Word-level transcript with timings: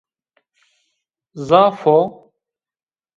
Zaf 1.47 1.79
o! 1.97 1.97